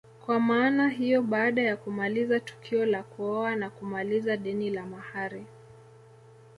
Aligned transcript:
Kwa 0.25 0.39
maana 0.39 0.89
hiyo 0.89 1.21
baada 1.21 1.61
ya 1.61 1.77
kumaliza 1.77 2.39
tukio 2.39 2.85
la 2.85 3.03
kuoa 3.03 3.55
na 3.55 3.69
kumaliza 3.69 4.37
deni 4.37 4.69
la 4.69 4.85
mahari 4.85 5.45